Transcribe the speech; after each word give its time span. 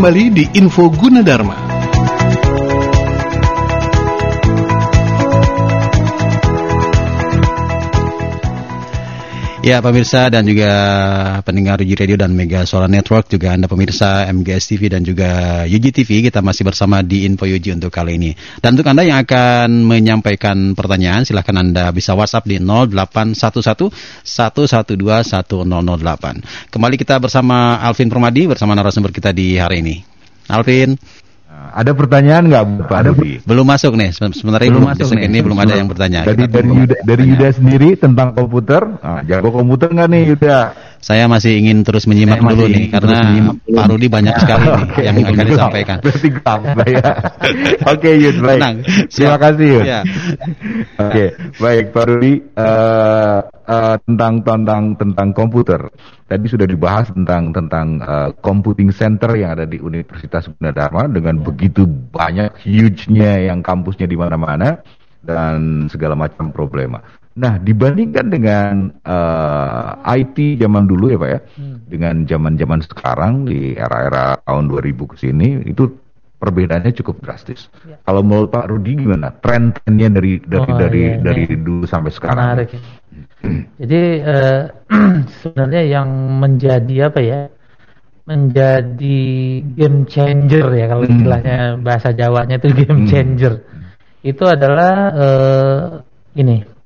kembali 0.00 0.32
di 0.32 0.48
Info 0.56 0.88
Gunadarma. 0.88 1.69
Ya 9.60 9.76
pemirsa 9.84 10.32
dan 10.32 10.48
juga 10.48 10.72
pendengar 11.44 11.84
Yuji 11.84 11.92
Radio 11.92 12.16
dan 12.16 12.32
Mega 12.32 12.64
Solar 12.64 12.88
Network 12.88 13.28
juga 13.28 13.52
Anda 13.52 13.68
pemirsa 13.68 14.24
MGS 14.32 14.72
TV 14.72 14.88
dan 14.88 15.04
juga 15.04 15.62
Yuji 15.68 15.92
TV 15.92 16.24
kita 16.24 16.40
masih 16.40 16.64
bersama 16.64 17.04
di 17.04 17.28
Info 17.28 17.44
Yuji 17.44 17.76
untuk 17.76 17.92
kali 17.92 18.16
ini. 18.16 18.32
Dan 18.64 18.80
untuk 18.80 18.88
Anda 18.88 19.04
yang 19.04 19.20
akan 19.20 19.84
menyampaikan 19.84 20.72
pertanyaan 20.72 21.28
silahkan 21.28 21.60
Anda 21.60 21.92
bisa 21.92 22.16
WhatsApp 22.16 22.48
di 22.48 22.56
0811 22.56 23.92
112 24.24 24.24
1008. 24.24 26.72
Kembali 26.72 26.96
kita 26.96 27.20
bersama 27.20 27.84
Alvin 27.84 28.08
Permadi 28.08 28.48
bersama 28.48 28.72
narasumber 28.72 29.12
kita 29.12 29.36
di 29.36 29.60
hari 29.60 29.84
ini. 29.84 30.00
Alvin. 30.48 30.96
Ada 31.70 31.94
pertanyaan 31.94 32.42
nggak 32.50 32.64
Pak 32.90 32.98
ada, 32.98 33.10
Belum 33.46 33.66
masuk 33.66 33.94
nih. 33.94 34.10
Sebenarnya 34.10 34.68
belum 34.74 34.86
masuk 34.90 35.06
nih. 35.14 35.22
Ini 35.30 35.38
belum 35.40 35.58
ada 35.62 35.74
yang 35.78 35.88
bertanya. 35.88 36.20
Dari 36.26 36.44
dari 36.50 36.68
Yuda, 36.68 36.96
dari 37.06 37.22
Yuda 37.30 37.48
sendiri 37.54 37.88
tentang 37.94 38.34
komputer. 38.34 38.82
Nah, 39.00 39.22
jago 39.22 39.48
komputer 39.54 39.88
nggak 39.94 40.08
nih 40.10 40.22
Yuda? 40.34 40.58
Saya 41.00 41.24
masih 41.32 41.56
ingin 41.56 41.80
terus 41.80 42.04
menyimak 42.04 42.44
dulu 42.44 42.68
nih 42.68 42.92
karena 42.92 43.48
Pak 43.56 43.86
Rudi 43.88 44.06
banyak 44.12 44.36
sekali 44.36 44.64
nih 44.68 44.84
yang 45.08 45.16
akan 45.16 45.46
disampaikan. 45.48 45.96
Ya. 46.84 47.12
Oke 47.96 48.10
Yud, 48.20 48.36
baik. 48.44 48.60
Tenang. 48.60 48.76
Terima 49.08 49.38
kasih 49.40 49.66
Yud. 49.72 49.84
Ya. 49.88 50.00
Oke, 51.00 51.24
baik 51.56 51.84
Pak 51.96 52.04
Rudi 52.04 52.32
uh, 52.52 53.40
uh, 53.48 53.96
tentang 54.04 54.44
tentang 54.44 54.82
tentang 55.00 55.28
komputer. 55.32 55.80
Tadi 56.28 56.46
sudah 56.46 56.68
dibahas 56.68 57.08
tentang 57.08 57.48
tentang 57.50 57.86
uh, 58.04 58.28
computing 58.44 58.92
center 58.92 59.32
yang 59.40 59.56
ada 59.56 59.64
di 59.64 59.80
Universitas 59.80 60.52
Gunadarma 60.52 61.08
dengan 61.08 61.40
begitu 61.40 61.88
banyak 61.88 62.60
huge-nya 62.60 63.48
yang 63.48 63.64
kampusnya 63.64 64.04
di 64.04 64.20
mana-mana 64.20 64.84
dan 65.24 65.88
segala 65.88 66.12
macam 66.12 66.52
problema. 66.52 67.00
Nah, 67.30 67.62
dibandingkan 67.62 68.26
dengan 68.26 68.90
uh, 69.06 70.02
eh, 70.02 70.26
IT 70.26 70.58
zaman 70.58 70.90
dulu 70.90 71.14
ya 71.14 71.18
Pak 71.22 71.30
ya, 71.30 71.40
hmm. 71.40 71.76
dengan 71.86 72.14
zaman-zaman 72.26 72.80
sekarang 72.82 73.46
di 73.46 73.78
era-era 73.78 74.34
tahun 74.42 74.66
2000 74.66 75.10
ke 75.14 75.16
sini 75.16 75.48
itu 75.62 75.86
perbedaannya 76.40 76.90
cukup 76.96 77.22
drastis. 77.22 77.70
Ya. 77.86 78.02
Kalau 78.02 78.26
menurut 78.26 78.50
Pak 78.50 78.66
Rudi 78.66 78.98
gimana? 78.98 79.30
Tren-trennya 79.30 80.08
dari 80.10 80.42
dari 80.42 80.70
oh, 80.72 80.78
dari 80.80 81.02
iya, 81.06 81.14
iya. 81.14 81.22
dari 81.22 81.44
dulu 81.54 81.86
sampai 81.86 82.10
sekarang. 82.10 82.40
Menarik. 82.40 82.68
Ya. 82.74 82.80
Jadi 83.78 84.02
uh, 84.26 84.62
sebenarnya 85.44 85.82
yang 85.86 86.08
menjadi 86.40 86.96
apa 87.12 87.20
ya? 87.22 87.40
Menjadi 88.26 89.20
game 89.74 90.06
changer 90.06 90.66
ya 90.74 90.86
kalau 90.90 91.04
hmm. 91.06 91.12
istilahnya 91.14 91.58
bahasa 91.78 92.10
Jawanya 92.10 92.58
itu 92.58 92.68
game 92.74 93.04
hmm. 93.04 93.08
changer. 93.08 93.54
Itu 94.20 94.44
adalah 94.50 94.92
uh, 95.14 95.84
ini 96.36 96.79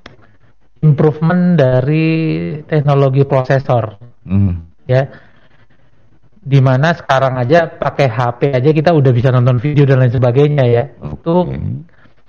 improvement 0.84 1.56
dari 1.56 2.06
teknologi 2.68 3.24
prosesor. 3.24 3.96
Hmm. 4.28 4.68
Ya. 4.84 5.08
Di 6.44 6.60
mana 6.60 6.92
sekarang 6.92 7.40
aja 7.40 7.72
pakai 7.72 8.06
HP 8.12 8.40
aja 8.52 8.70
kita 8.76 8.92
udah 8.92 9.12
bisa 9.16 9.32
nonton 9.32 9.56
video 9.64 9.88
dan 9.88 10.04
lain 10.04 10.12
sebagainya 10.12 10.64
ya. 10.68 10.84
Okay. 11.00 11.16
Itu 11.16 11.34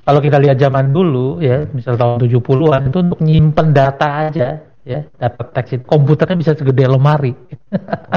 kalau 0.07 0.19
kita 0.23 0.39
lihat 0.39 0.55
zaman 0.55 0.95
dulu 0.95 1.43
ya, 1.43 1.67
misal 1.67 1.99
tahun 1.99 2.23
70-an 2.23 2.81
itu 2.87 2.97
untuk 3.03 3.19
nyimpen 3.19 3.75
data 3.75 4.31
aja 4.31 4.63
ya, 4.85 4.99
dapat 5.17 5.51
teks 5.51 5.69
itu 5.75 5.83
komputernya 5.83 6.37
bisa 6.37 6.51
segede 6.55 6.85
lemari. 6.85 7.33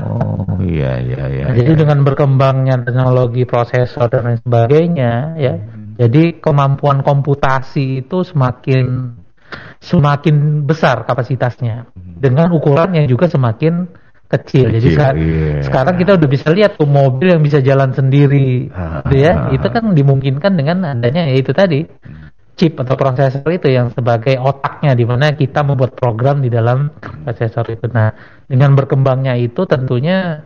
oh, 0.06 0.60
iya 0.62 1.00
iya 1.02 1.22
iya. 1.26 1.44
Nah, 1.48 1.56
iya. 1.56 1.64
Jadi 1.64 1.72
dengan 1.82 2.04
berkembangnya 2.06 2.84
teknologi 2.84 3.42
prosesor 3.48 4.06
dan 4.06 4.22
lain 4.28 4.38
sebagainya 4.44 5.12
ya, 5.40 5.54
hmm. 5.56 5.96
jadi 5.98 6.38
kemampuan 6.38 7.00
komputasi 7.02 8.06
itu 8.06 8.22
semakin 8.22 9.17
semakin 9.78 10.66
besar 10.66 11.06
kapasitasnya 11.06 11.90
hmm. 11.94 12.18
dengan 12.20 12.50
ukuran 12.52 12.94
yang 12.94 13.06
juga 13.06 13.30
semakin 13.30 13.88
kecil. 14.28 14.68
kecil 14.68 14.76
Jadi 14.76 14.88
sekarang, 14.92 15.16
iya. 15.24 15.52
sekarang 15.64 15.94
kita 15.96 16.10
udah 16.20 16.28
bisa 16.28 16.48
lihat 16.52 16.76
tuh 16.76 16.88
mobil 16.88 17.32
yang 17.32 17.40
bisa 17.40 17.64
jalan 17.64 17.96
sendiri, 17.96 18.68
ah, 18.70 19.00
gitu 19.08 19.24
ya. 19.24 19.32
Ah, 19.32 19.56
itu 19.56 19.66
kan 19.72 19.96
dimungkinkan 19.96 20.52
dengan 20.52 20.84
adanya 20.84 21.24
ya 21.32 21.36
itu 21.40 21.50
tadi 21.56 21.88
chip 22.58 22.74
atau 22.74 22.98
prosesor 22.98 23.46
itu 23.54 23.70
yang 23.70 23.94
sebagai 23.94 24.34
otaknya 24.36 24.98
di 24.98 25.06
mana 25.06 25.32
kita 25.32 25.62
membuat 25.62 25.94
program 25.94 26.42
di 26.42 26.50
dalam 26.50 26.90
prosesor 26.98 27.70
itu. 27.70 27.86
Nah, 27.88 28.12
dengan 28.44 28.74
berkembangnya 28.74 29.38
itu 29.38 29.64
tentunya 29.64 30.42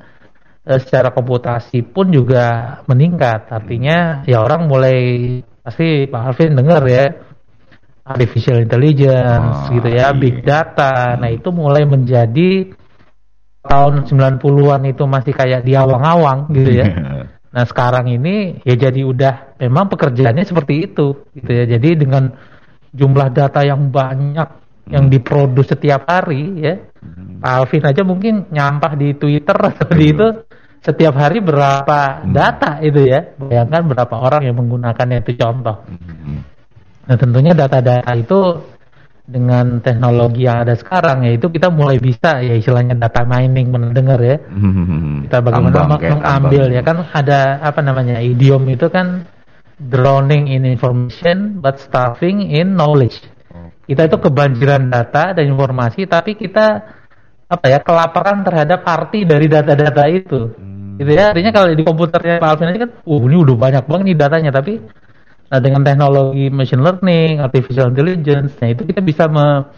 eh, 0.62 0.78
secara 0.78 1.10
komputasi 1.10 1.82
pun 1.88 2.12
juga 2.12 2.78
meningkat. 2.86 3.50
Artinya 3.50 4.22
ya 4.28 4.44
orang 4.44 4.68
mulai 4.68 4.96
pasti 5.64 6.06
Pak 6.06 6.22
Alvin 6.22 6.54
dengar 6.54 6.84
ya 6.86 7.31
artificial 8.02 8.58
intelligence 8.58 9.70
oh, 9.70 9.74
gitu 9.78 9.88
ya, 9.90 10.10
iya. 10.10 10.18
big 10.18 10.42
data. 10.42 11.14
Nah, 11.18 11.30
itu 11.30 11.48
mulai 11.54 11.86
menjadi 11.86 12.74
tahun 13.62 14.10
90-an 14.10 14.82
itu 14.90 15.04
masih 15.06 15.32
kayak 15.34 15.62
di 15.62 15.78
awang-awang 15.78 16.50
gitu 16.50 16.70
ya. 16.70 16.86
Nah, 17.52 17.68
sekarang 17.68 18.08
ini 18.08 18.64
ya 18.64 18.88
jadi 18.88 19.04
udah 19.04 19.60
memang 19.60 19.92
pekerjaannya 19.92 20.48
seperti 20.48 20.88
itu 20.88 21.28
gitu 21.36 21.50
ya. 21.52 21.68
Jadi 21.68 22.00
dengan 22.00 22.32
jumlah 22.96 23.28
data 23.28 23.60
yang 23.60 23.92
banyak 23.92 24.48
yang 24.88 25.04
hmm. 25.06 25.12
diproduksi 25.12 25.76
setiap 25.76 26.08
hari 26.08 26.64
ya. 26.64 26.80
Hmm. 26.80 27.44
Pak 27.44 27.52
Alvin 27.52 27.84
aja 27.84 28.02
mungkin 28.08 28.48
nyampah 28.48 28.96
di 28.96 29.12
Twitter 29.20 29.52
atau 29.52 29.84
di 29.92 30.16
itu 30.16 30.28
setiap 30.80 31.12
hari 31.12 31.44
berapa 31.44 32.24
hmm. 32.24 32.32
data 32.32 32.80
itu 32.80 33.04
ya. 33.04 33.36
Bayangkan 33.36 33.84
berapa 33.84 34.16
orang 34.16 34.48
yang 34.48 34.56
menggunakannya 34.56 35.20
itu 35.20 35.36
contoh. 35.36 35.84
Nah 37.06 37.16
tentunya 37.18 37.52
data-data 37.54 38.12
itu 38.14 38.62
dengan 39.22 39.78
teknologi 39.78 40.50
yang 40.50 40.66
ada 40.66 40.74
sekarang 40.74 41.22
ya 41.22 41.38
itu 41.38 41.46
kita 41.46 41.70
mulai 41.70 42.02
bisa 42.02 42.42
ya 42.42 42.58
istilahnya 42.58 42.98
data 42.98 43.22
mining 43.22 43.70
mendengar 43.70 44.18
ya? 44.18 44.38
Kita 45.26 45.38
bagaimana 45.42 45.74
tambang, 45.74 46.00
mengambil 46.02 46.64
ya 46.74 46.82
kan? 46.82 47.06
Ada 47.06 47.62
apa 47.62 47.80
namanya 47.80 48.18
idiom 48.18 48.66
itu 48.70 48.90
kan 48.90 49.26
drowning 49.78 50.50
in 50.50 50.66
information 50.66 51.62
but 51.62 51.78
starving 51.78 52.50
in 52.50 52.74
knowledge. 52.74 53.22
Kita 53.86 54.06
itu 54.06 54.16
kebanjiran 54.18 54.90
data 54.90 55.34
dan 55.34 55.44
informasi 55.50 56.06
tapi 56.06 56.38
kita 56.38 56.82
apa 57.50 57.66
ya 57.68 57.78
kelaparan 57.84 58.40
terhadap 58.46 58.80
arti 58.86 59.28
dari 59.28 59.46
data-data 59.50 60.02
itu. 60.08 60.40
Hmm. 60.92 61.00
gitu 61.00 61.10
ya 61.16 61.32
artinya 61.32 61.52
kalau 61.56 61.72
di 61.72 61.84
komputernya 61.84 62.36
Pak 62.36 62.48
Alvin 62.52 62.68
aja 62.68 62.80
kan 62.84 62.90
uh 63.00 63.22
ini 63.24 63.36
udah 63.40 63.56
banyak 63.56 63.84
banget 63.88 64.04
nih 64.12 64.16
datanya 64.20 64.50
tapi 64.52 64.72
Nah 65.52 65.60
dengan 65.60 65.84
teknologi 65.84 66.48
machine 66.48 66.80
learning, 66.80 67.44
artificial 67.44 67.92
intelligence, 67.92 68.56
nah 68.56 68.72
itu 68.72 68.88
kita 68.88 69.04
bisa 69.04 69.28
me 69.28 69.68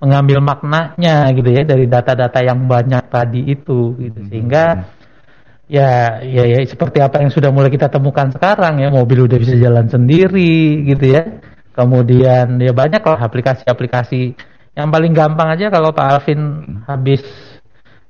mengambil 0.00 0.40
maknanya 0.40 1.28
gitu 1.36 1.52
ya 1.52 1.62
dari 1.62 1.84
data-data 1.84 2.40
yang 2.40 2.64
banyak 2.64 3.04
tadi 3.12 3.52
itu 3.52 3.94
gitu 4.00 4.16
hmm. 4.16 4.28
sehingga 4.32 4.64
ya 5.68 6.24
ya 6.24 6.42
ya 6.48 6.58
seperti 6.64 7.04
apa 7.04 7.20
yang 7.20 7.28
sudah 7.28 7.52
mulai 7.52 7.68
kita 7.68 7.92
temukan 7.92 8.32
sekarang 8.32 8.80
ya 8.80 8.88
mobil 8.88 9.28
udah 9.28 9.36
bisa 9.36 9.54
jalan 9.60 9.86
sendiri 9.92 10.88
gitu 10.88 11.14
ya 11.20 11.44
kemudian 11.76 12.58
ya 12.58 12.72
banyak 12.72 13.04
lah 13.04 13.20
aplikasi-aplikasi 13.28 14.34
yang 14.74 14.88
paling 14.88 15.12
gampang 15.12 15.52
aja 15.52 15.68
kalau 15.68 15.92
Pak 15.92 16.06
Alvin 16.08 16.40
habis 16.88 17.20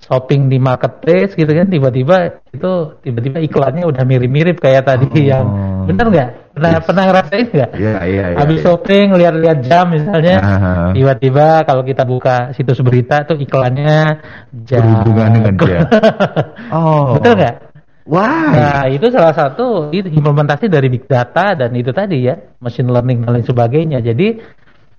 shopping 0.01 0.49
di 0.49 0.57
marketplace 0.57 1.37
gitu 1.37 1.51
kan 1.51 1.69
tiba-tiba 1.69 2.41
itu 2.55 2.73
tiba-tiba 3.05 3.39
iklannya 3.45 3.85
udah 3.85 4.05
mirip-mirip 4.07 4.57
kayak 4.57 4.89
tadi 4.89 5.11
oh. 5.11 5.21
yang 5.21 5.47
bener 5.95 6.07
nggak 6.11 6.29
pernah 6.55 6.71
yes. 6.71 6.85
pernah 6.87 7.05
ngerasain 7.09 7.47
nggak 7.51 7.71
yeah, 7.79 8.01
yeah, 8.07 8.27
yeah, 8.35 8.39
habis 8.39 8.59
yeah. 8.59 8.65
shopping 8.65 9.07
lihat-lihat 9.15 9.59
jam 9.67 9.87
misalnya 9.91 10.37
tiba-tiba 10.97 11.47
kalau 11.67 11.83
kita 11.83 12.03
buka 12.07 12.55
situs 12.55 12.81
berita 12.83 13.27
tuh 13.27 13.39
iklannya 13.39 14.23
jam 14.67 14.83
berhubungan 14.83 15.29
dengan 15.41 15.55
jam 15.59 15.85
oh 16.77 17.19
betul 17.19 17.35
nggak 17.39 17.57
Wah, 18.11 18.51
nah 18.51 18.83
itu 18.91 19.07
salah 19.13 19.31
satu 19.31 19.95
implementasi 19.95 20.67
dari 20.67 20.91
big 20.91 21.07
data 21.07 21.55
dan 21.55 21.71
itu 21.79 21.95
tadi 21.95 22.27
ya 22.27 22.35
machine 22.59 22.91
learning 22.91 23.23
dan 23.23 23.39
lain 23.39 23.47
sebagainya. 23.47 24.03
Jadi 24.03 24.35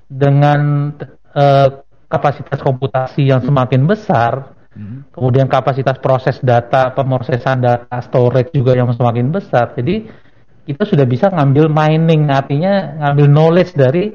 dengan 0.07 0.93
uh, 1.35 1.67
kapasitas 2.07 2.63
komputasi 2.63 3.27
yang 3.27 3.43
semakin 3.43 3.83
besar, 3.83 4.55
Hmm. 4.71 5.03
Kemudian 5.11 5.51
kapasitas 5.51 5.99
proses 5.99 6.39
data, 6.39 6.95
pemrosesan 6.95 7.59
data, 7.59 7.99
storage 8.07 8.55
juga 8.55 8.71
yang 8.71 8.87
semakin 8.95 9.27
besar. 9.27 9.75
Jadi 9.75 10.07
kita 10.71 10.83
sudah 10.87 11.05
bisa 11.05 11.27
ngambil 11.29 11.67
mining, 11.67 12.31
artinya 12.31 12.97
ngambil 13.03 13.25
knowledge 13.27 13.71
dari 13.75 14.11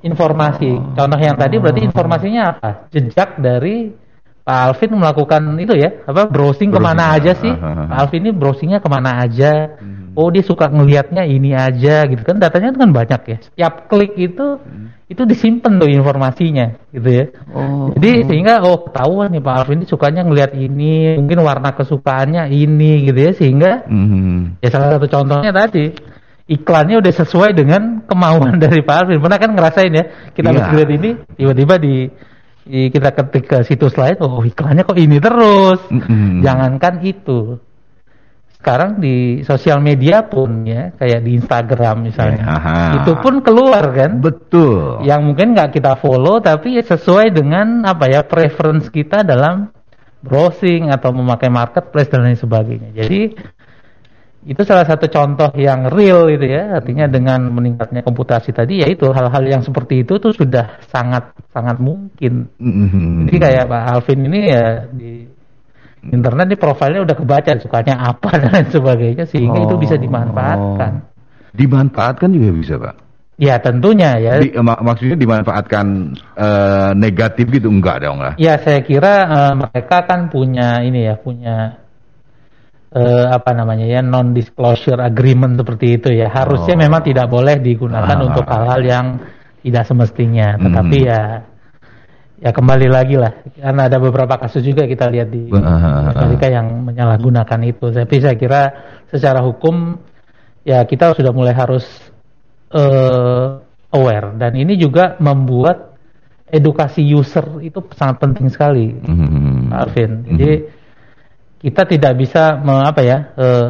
informasi. 0.00 0.70
Oh. 0.72 0.96
Contoh 0.96 1.20
yang 1.20 1.36
tadi 1.36 1.56
berarti 1.60 1.82
informasinya 1.84 2.42
apa? 2.56 2.70
Jejak 2.94 3.36
dari 3.36 3.92
Pak 4.40 4.58
Alvin 4.72 4.96
melakukan 4.96 5.42
itu 5.60 5.76
ya, 5.76 6.00
apa 6.08 6.26
browsing, 6.26 6.32
browsing 6.32 6.70
ke 6.72 6.80
mana 6.80 7.04
aja 7.12 7.32
sih? 7.36 7.52
Pak 7.52 7.98
Alvin 8.00 8.24
ini 8.24 8.32
browsingnya 8.32 8.78
ke 8.80 8.88
mana 8.88 9.20
aja? 9.20 9.76
Hmm. 9.76 9.99
Oh 10.20 10.28
dia 10.28 10.44
suka 10.44 10.68
ngelihatnya 10.68 11.24
ini 11.24 11.56
aja 11.56 12.04
gitu 12.04 12.20
kan 12.20 12.36
datanya 12.36 12.76
kan 12.76 12.92
banyak 12.92 13.20
ya 13.24 13.38
setiap 13.40 13.88
klik 13.88 14.12
itu 14.20 14.60
hmm. 14.60 15.08
itu 15.08 15.22
disimpan 15.24 15.80
tuh 15.80 15.88
informasinya 15.88 16.76
gitu 16.92 17.08
ya 17.08 17.24
oh. 17.56 17.88
jadi 17.96 18.28
sehingga 18.28 18.54
oh 18.60 18.84
ketahuan 18.84 19.32
nih 19.32 19.40
Pak 19.40 19.54
Alvin 19.64 19.80
ini 19.80 19.86
sukanya 19.88 20.22
ngelihat 20.28 20.52
ini 20.52 21.16
mungkin 21.16 21.40
warna 21.40 21.72
kesukaannya 21.72 22.52
ini 22.52 23.08
gitu 23.08 23.18
ya 23.18 23.32
sehingga 23.32 23.88
hmm. 23.88 24.60
ya 24.60 24.68
salah 24.68 25.00
satu 25.00 25.08
contohnya 25.08 25.56
tadi 25.56 25.96
iklannya 26.50 27.00
udah 27.00 27.12
sesuai 27.16 27.56
dengan 27.56 28.04
kemauan 28.04 28.60
dari 28.64 28.84
Pak 28.84 28.96
Alvin 29.00 29.24
pernah 29.24 29.40
kan 29.40 29.50
ngerasain 29.56 29.92
ya 29.96 30.04
kita 30.36 30.52
yeah. 30.52 30.68
lihat 30.76 30.90
ini 30.92 31.10
tiba-tiba 31.40 31.74
di 31.80 31.94
kita 32.70 33.10
ketik 33.16 33.44
ke 33.48 33.58
situs 33.64 33.96
lain 33.96 34.20
oh 34.20 34.44
iklannya 34.44 34.84
kok 34.84 35.00
ini 35.00 35.16
terus 35.18 35.80
mm 35.88 36.00
-hmm. 36.04 36.30
jangankan 36.44 37.02
itu 37.02 37.58
sekarang 38.60 39.00
di 39.00 39.40
sosial 39.40 39.80
media 39.80 40.28
pun 40.28 40.68
ya 40.68 40.92
kayak 40.92 41.24
di 41.24 41.40
Instagram 41.40 42.04
misalnya 42.12 42.44
Aha. 42.44 43.00
itu 43.00 43.16
pun 43.16 43.40
keluar 43.40 43.88
kan 43.96 44.20
betul 44.20 45.00
yang 45.00 45.24
mungkin 45.24 45.56
nggak 45.56 45.80
kita 45.80 45.96
follow 45.96 46.44
tapi 46.44 46.76
ya 46.76 46.84
sesuai 46.84 47.32
dengan 47.32 47.88
apa 47.88 48.12
ya 48.12 48.20
preference 48.20 48.92
kita 48.92 49.24
dalam 49.24 49.72
browsing 50.20 50.92
atau 50.92 51.08
memakai 51.08 51.48
marketplace 51.48 52.12
dan 52.12 52.28
lain 52.28 52.36
sebagainya 52.36 52.92
jadi 52.92 53.32
itu 54.40 54.62
salah 54.68 54.84
satu 54.84 55.08
contoh 55.08 55.56
yang 55.56 55.88
real 55.88 56.28
itu 56.28 56.44
ya 56.44 56.76
artinya 56.76 57.08
dengan 57.08 57.48
meningkatnya 57.48 58.04
komputasi 58.04 58.52
tadi 58.52 58.84
ya 58.84 58.92
itu 58.92 59.08
hal-hal 59.08 59.40
yang 59.44 59.64
seperti 59.64 60.04
itu 60.04 60.20
tuh 60.20 60.36
sudah 60.36 60.84
sangat 60.84 61.32
sangat 61.48 61.80
mungkin 61.80 62.52
mm 62.60 62.72
-hmm. 62.92 63.16
jadi 63.32 63.36
kayak 63.40 63.64
Pak 63.72 63.82
Alvin 63.88 64.20
ini 64.28 64.40
ya 64.52 64.84
di 64.92 65.39
internet 66.08 66.48
ini 66.48 66.56
profilnya 66.56 67.00
udah 67.04 67.16
kebaca 67.16 67.50
sukanya 67.60 67.94
apa 68.00 68.30
dan 68.40 68.50
lain 68.56 68.68
sebagainya 68.72 69.24
sehingga 69.28 69.60
oh, 69.60 69.66
itu 69.68 69.74
bisa 69.76 69.96
dimanfaatkan. 70.00 70.92
Oh. 71.04 71.08
Dimanfaatkan 71.52 72.28
juga 72.32 72.50
bisa 72.56 72.74
pak? 72.80 72.94
Ya 73.40 73.56
tentunya 73.56 74.20
ya. 74.20 74.36
Di, 74.36 74.52
mak 74.60 74.84
maksudnya 74.84 75.16
dimanfaatkan 75.16 75.86
uh, 76.36 76.92
negatif 76.92 77.48
gitu 77.48 77.72
enggak 77.72 78.04
dong 78.04 78.20
lah? 78.20 78.36
Ya 78.36 78.60
saya 78.60 78.84
kira 78.84 79.24
uh, 79.24 79.52
mereka 79.56 80.04
kan 80.04 80.28
punya 80.28 80.84
ini 80.84 81.08
ya 81.08 81.16
punya 81.16 81.80
uh, 82.92 83.26
apa 83.32 83.50
namanya 83.56 83.88
ya 83.88 84.04
non 84.04 84.36
disclosure 84.36 85.00
agreement 85.00 85.56
seperti 85.56 85.96
itu 85.96 86.08
ya 86.12 86.28
harusnya 86.28 86.76
oh. 86.76 86.80
memang 86.84 87.00
tidak 87.00 87.32
boleh 87.32 87.56
digunakan 87.60 88.16
ah. 88.18 88.26
untuk 88.28 88.44
hal-hal 88.44 88.80
yang 88.84 89.06
tidak 89.60 89.84
semestinya 89.88 90.56
tetapi 90.56 90.98
hmm. 91.04 91.08
ya 91.08 91.22
ya 92.40 92.56
kembali 92.56 92.88
lagi 92.88 93.20
lah 93.20 93.44
karena 93.52 93.82
ada 93.84 94.00
beberapa 94.00 94.40
kasus 94.40 94.64
juga 94.64 94.88
kita 94.88 95.12
lihat 95.12 95.28
di 95.28 95.52
Amerika 95.52 96.48
yang 96.48 96.88
menyalahgunakan 96.88 97.60
itu 97.68 97.92
tapi 97.92 98.16
saya 98.16 98.34
kira 98.40 98.62
secara 99.12 99.44
hukum 99.44 100.00
ya 100.64 100.80
kita 100.88 101.12
sudah 101.12 101.36
mulai 101.36 101.52
harus 101.52 101.84
uh, 102.72 103.60
aware 103.92 104.32
dan 104.40 104.56
ini 104.56 104.80
juga 104.80 105.20
membuat 105.20 106.00
edukasi 106.48 107.04
user 107.04 107.60
itu 107.60 107.84
sangat 107.92 108.24
penting 108.24 108.48
sekali 108.48 108.88
mm-hmm. 108.88 109.76
Alvin 109.76 110.12
jadi 110.24 110.50
mm-hmm. 110.64 111.60
kita 111.60 111.82
tidak 111.92 112.12
bisa 112.16 112.56
me, 112.56 112.74
apa 112.88 113.00
ya 113.04 113.18
uh, 113.36 113.68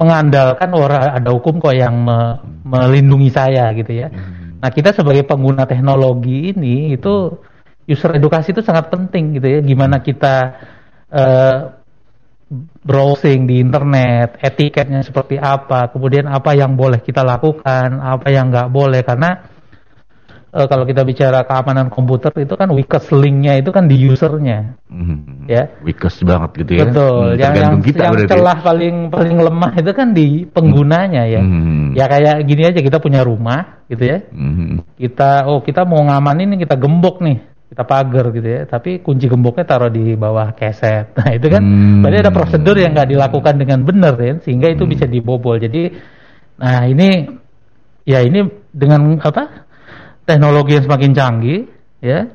mengandalkan 0.00 0.70
orang 0.72 1.12
ada 1.12 1.28
hukum 1.28 1.60
kok 1.60 1.76
yang 1.76 1.92
me, 2.08 2.40
melindungi 2.64 3.28
saya 3.28 3.68
gitu 3.76 3.92
ya 3.92 4.08
mm-hmm. 4.08 4.64
nah 4.64 4.72
kita 4.72 4.96
sebagai 4.96 5.28
pengguna 5.28 5.68
teknologi 5.68 6.56
ini 6.56 6.96
itu 6.96 7.36
user 7.88 8.12
edukasi 8.14 8.52
itu 8.52 8.60
sangat 8.60 8.92
penting 8.92 9.40
gitu 9.40 9.48
ya. 9.48 9.58
Gimana 9.64 10.04
kita 10.04 10.36
uh, 11.08 11.58
browsing 12.84 13.44
di 13.44 13.60
internet, 13.60 14.40
etiketnya 14.40 15.04
seperti 15.04 15.36
apa, 15.36 15.92
kemudian 15.92 16.28
apa 16.28 16.56
yang 16.56 16.76
boleh 16.76 17.00
kita 17.04 17.20
lakukan, 17.20 18.00
apa 18.00 18.28
yang 18.32 18.48
nggak 18.48 18.72
boleh 18.72 19.04
karena 19.04 19.44
uh, 20.56 20.64
kalau 20.64 20.88
kita 20.88 21.04
bicara 21.04 21.44
keamanan 21.44 21.92
komputer 21.92 22.32
itu 22.40 22.56
kan 22.56 22.72
weakest 22.72 23.12
linknya 23.12 23.60
itu 23.60 23.68
kan 23.68 23.84
di 23.84 24.00
usernya, 24.08 24.80
mm-hmm. 24.88 25.44
ya. 25.44 25.68
Weakest 25.84 26.24
banget 26.24 26.64
gitu 26.64 26.72
ya. 26.80 26.84
Betul. 26.88 27.36
Hmm, 27.36 27.40
yang 27.40 27.52
yang, 27.52 27.74
kita 27.84 28.04
yang 28.08 28.16
celah 28.24 28.58
paling 28.64 28.96
paling 29.12 29.36
lemah 29.36 29.72
itu 29.76 29.92
kan 29.92 30.08
di 30.16 30.48
penggunanya 30.48 31.28
ya. 31.28 31.44
Mm-hmm. 31.44 32.00
Ya 32.00 32.04
kayak 32.08 32.36
gini 32.48 32.62
aja 32.64 32.80
kita 32.80 32.96
punya 32.96 33.20
rumah 33.28 33.84
gitu 33.92 34.08
ya. 34.08 34.24
Mm-hmm. 34.32 34.96
Kita 34.96 35.44
oh 35.52 35.60
kita 35.60 35.84
mau 35.84 36.00
ngamanin 36.00 36.56
kita 36.56 36.80
gembok 36.80 37.20
nih 37.20 37.57
kita 37.68 37.84
pagar 37.84 38.32
gitu 38.32 38.48
ya 38.48 38.64
tapi 38.64 39.04
kunci 39.04 39.28
gemboknya 39.28 39.68
taruh 39.68 39.92
di 39.92 40.16
bawah 40.16 40.56
keset 40.56 41.12
nah 41.18 41.28
itu 41.36 41.46
kan 41.52 41.60
hmm. 41.60 42.00
berarti 42.00 42.18
ada 42.24 42.32
prosedur 42.32 42.76
yang 42.80 42.96
nggak 42.96 43.12
dilakukan 43.12 43.54
dengan 43.60 43.84
benar 43.84 44.16
ya 44.16 44.40
sehingga 44.40 44.72
itu 44.72 44.88
hmm. 44.88 44.92
bisa 44.96 45.04
dibobol 45.04 45.60
jadi 45.60 45.92
nah 46.58 46.88
ini 46.88 47.28
ya 48.08 48.24
ini 48.24 48.48
dengan 48.72 49.20
apa 49.20 49.68
teknologi 50.24 50.80
yang 50.80 50.84
semakin 50.88 51.10
canggih 51.12 51.60
ya 52.00 52.28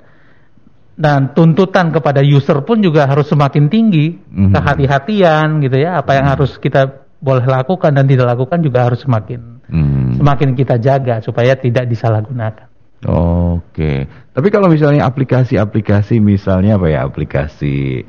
dan 0.93 1.33
tuntutan 1.33 1.89
kepada 1.89 2.21
user 2.21 2.61
pun 2.61 2.77
juga 2.77 3.09
harus 3.09 3.25
semakin 3.25 3.65
tinggi 3.65 4.13
hmm. 4.13 4.53
kehati-hatian 4.53 5.65
gitu 5.65 5.77
ya 5.81 5.97
apa 5.97 6.13
yang 6.13 6.29
hmm. 6.29 6.33
harus 6.37 6.51
kita 6.61 7.09
boleh 7.17 7.49
lakukan 7.49 7.89
dan 7.89 8.05
tidak 8.05 8.37
lakukan 8.37 8.61
juga 8.61 8.85
harus 8.85 9.01
semakin 9.01 9.63
hmm. 9.65 10.21
semakin 10.21 10.49
kita 10.53 10.77
jaga 10.77 11.25
supaya 11.25 11.57
tidak 11.57 11.89
disalahgunakan 11.89 12.72
Oke. 13.09 14.07
Tapi 14.07 14.47
kalau 14.49 14.71
misalnya 14.71 15.05
aplikasi-aplikasi 15.05 16.17
misalnya 16.23 16.79
apa 16.79 16.87
ya 16.89 17.05
aplikasi 17.05 18.07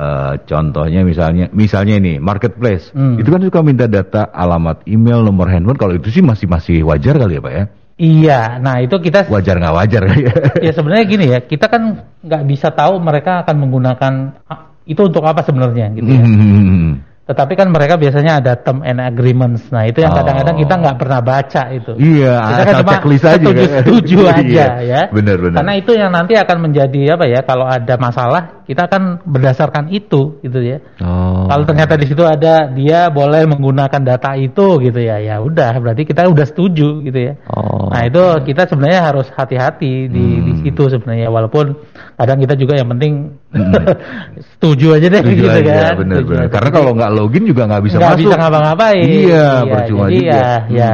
uh, 0.00 0.34
contohnya 0.48 1.04
misalnya 1.04 1.52
misalnya 1.52 2.00
ini 2.00 2.16
marketplace 2.16 2.94
hmm. 2.96 3.20
itu 3.20 3.28
kan 3.28 3.42
suka 3.44 3.60
minta 3.60 3.84
data 3.84 4.32
alamat 4.32 4.88
email 4.88 5.20
nomor 5.20 5.52
handphone 5.52 5.76
kalau 5.76 5.94
itu 5.98 6.08
sih 6.08 6.24
masih 6.24 6.48
masih 6.48 6.80
wajar 6.86 7.20
kali 7.20 7.36
ya 7.36 7.42
pak 7.44 7.54
ya? 7.54 7.64
Iya, 8.00 8.40
nah 8.64 8.80
itu 8.80 8.96
kita 8.96 9.28
wajar 9.28 9.60
nggak 9.60 9.76
wajar 9.76 10.02
ya? 10.16 10.32
ya 10.66 10.72
sebenarnya 10.72 11.04
gini 11.04 11.26
ya, 11.36 11.44
kita 11.44 11.68
kan 11.68 12.08
nggak 12.24 12.42
bisa 12.48 12.72
tahu 12.72 12.96
mereka 12.96 13.44
akan 13.44 13.56
menggunakan 13.60 14.12
ah, 14.48 14.72
itu 14.88 15.04
untuk 15.04 15.20
apa 15.20 15.44
sebenarnya 15.44 15.92
gitu 15.92 16.08
ya. 16.08 16.24
Hmm. 16.24 17.04
Tetapi 17.30 17.54
kan 17.54 17.70
mereka 17.70 17.94
biasanya 17.94 18.42
ada 18.42 18.58
term 18.58 18.82
and 18.82 18.98
agreements. 18.98 19.70
Nah 19.70 19.86
itu 19.86 20.02
yang 20.02 20.10
kadang-kadang 20.10 20.58
kita 20.58 20.74
nggak 20.82 20.96
pernah 20.98 21.20
baca 21.22 21.62
itu. 21.70 21.92
Iya. 21.94 22.34
Kita 22.42 22.62
kan 22.66 22.74
cuma 22.82 22.92
setuju, 22.98 23.62
setuju 23.86 24.18
iya, 24.26 24.34
aja 24.34 24.64
ya. 24.82 25.02
Benar 25.14 25.36
benar. 25.38 25.56
Karena 25.62 25.74
itu 25.78 25.92
yang 25.94 26.10
nanti 26.10 26.34
akan 26.34 26.58
menjadi 26.58 27.14
apa 27.14 27.24
ya? 27.30 27.40
Kalau 27.46 27.70
ada 27.70 27.94
masalah 28.02 28.59
kita 28.70 28.86
akan 28.86 29.26
berdasarkan 29.26 29.90
itu 29.90 30.38
gitu 30.46 30.62
ya. 30.62 30.78
Oh. 31.02 31.50
Kalau 31.50 31.66
ternyata 31.66 31.98
di 31.98 32.06
situ 32.06 32.22
ada 32.22 32.70
dia 32.70 33.10
boleh 33.10 33.42
menggunakan 33.50 33.98
data 33.98 34.38
itu 34.38 34.78
gitu 34.78 35.00
ya. 35.02 35.18
Ya 35.18 35.42
udah 35.42 35.74
berarti 35.82 36.06
kita 36.06 36.30
udah 36.30 36.46
setuju 36.46 37.02
gitu 37.02 37.18
ya. 37.18 37.34
Oh. 37.50 37.90
Nah 37.90 38.06
itu 38.06 38.22
kita 38.46 38.70
sebenarnya 38.70 39.10
harus 39.10 39.26
hati-hati 39.34 40.06
di, 40.06 40.22
hmm. 40.22 40.42
di 40.46 40.52
situ 40.62 40.86
sebenarnya. 40.86 41.34
Walaupun 41.34 41.74
kadang 42.14 42.38
kita 42.38 42.54
juga 42.54 42.78
yang 42.78 42.86
penting 42.94 43.34
hmm. 43.50 43.74
setuju 44.54 45.02
aja 45.02 45.06
deh 45.18 45.22
setuju 45.26 45.42
gitu 45.42 45.50
aja, 45.50 45.74
kan. 45.74 45.94
Bener, 46.06 46.22
bener. 46.22 46.46
Karena 46.46 46.70
kalau 46.70 46.90
nggak 46.94 47.10
login 47.10 47.44
juga 47.50 47.66
nggak 47.66 47.82
bisa 47.90 47.96
gak 47.98 48.06
masuk. 48.14 48.22
bisa 48.22 48.34
ngapa-ngapain. 48.38 49.02
Iya, 49.02 49.18
iya 49.18 49.48
percuma 49.66 50.06
jadi 50.06 50.14
juga. 50.14 50.30
Ya, 50.30 50.46
hmm. 50.46 50.70
ya. 50.70 50.92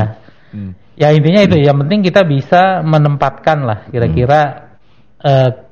Hmm. 0.56 0.71
Ya 0.97 1.09
intinya 1.12 1.40
itu. 1.45 1.56
Yang 1.61 1.76
penting 1.85 2.00
kita 2.09 2.25
bisa 2.25 2.80
menempatkan 2.80 3.68
lah 3.68 3.78
kira-kira 3.92 4.40
hmm. 5.21 5.28
uh, 5.28 5.65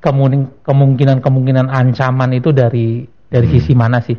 kemungkinan-kemungkinan 0.00 1.66
ancaman 1.66 2.30
itu 2.34 2.54
dari 2.54 3.06
dari 3.28 3.46
hmm. 3.46 3.54
sisi 3.54 3.72
mana 3.74 3.98
sih? 4.02 4.16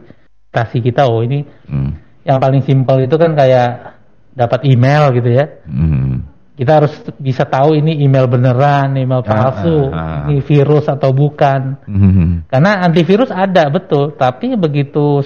Kasih 0.49 0.81
kita 0.81 1.05
oh 1.07 1.21
ini 1.21 1.45
hmm. 1.45 2.23
yang 2.25 2.41
paling 2.41 2.65
simpel 2.65 3.05
itu 3.05 3.15
kan 3.15 3.37
kayak 3.37 3.99
dapat 4.33 4.65
email 4.67 5.11
gitu 5.15 5.29
ya. 5.29 5.45
Hmm. 5.65 6.25
Kita 6.59 6.83
harus 6.83 6.91
bisa 7.15 7.47
tahu 7.47 7.79
ini 7.79 8.03
email 8.03 8.27
beneran, 8.27 8.91
email 8.99 9.23
palsu, 9.23 9.87
ah, 9.89 9.95
ah, 9.95 10.03
ah. 10.03 10.23
ini 10.27 10.43
virus 10.43 10.91
atau 10.91 11.15
bukan. 11.15 11.79
Hmm. 11.87 12.43
Karena 12.51 12.83
antivirus 12.83 13.31
ada 13.31 13.71
betul, 13.71 14.11
tapi 14.19 14.59
begitu 14.59 15.23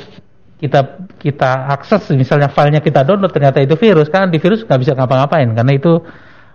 kita 0.64 1.10
kita 1.20 1.74
akses 1.76 2.08
misalnya 2.16 2.48
filenya 2.48 2.80
kita 2.80 3.04
download 3.04 3.36
ternyata 3.36 3.60
itu 3.60 3.76
virus 3.76 4.08
kan 4.08 4.32
antivirus 4.32 4.64
nggak 4.64 4.80
bisa 4.80 4.96
ngapa-ngapain 4.96 5.52
karena 5.52 5.74
itu 5.76 6.00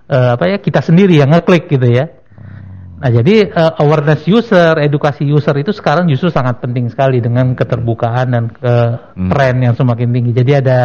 uh, 0.09 0.31
apa 0.33 0.45
ya 0.49 0.57
kita 0.57 0.81
sendiri 0.81 1.21
yang 1.21 1.31
ngeklik 1.31 1.69
gitu 1.69 1.87
ya. 1.87 2.09
Nah 2.99 3.11
jadi 3.15 3.47
uh, 3.47 3.79
awareness 3.79 4.27
user, 4.27 4.75
edukasi 4.83 5.23
user 5.23 5.55
itu 5.55 5.71
sekarang 5.71 6.11
justru 6.11 6.35
sangat 6.35 6.59
penting 6.59 6.91
sekali 6.91 7.23
dengan 7.23 7.55
keterbukaan 7.55 8.35
dan 8.35 8.45
ke 8.51 8.75
hmm. 9.15 9.31
tren 9.31 9.57
yang 9.63 9.75
semakin 9.79 10.11
tinggi. 10.11 10.33
Jadi 10.35 10.53
ada 10.59 10.79